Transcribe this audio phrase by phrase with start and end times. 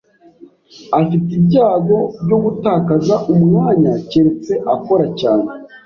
[0.99, 5.47] Afite ibyago byo gutakaza umwanya keretse akora cyane.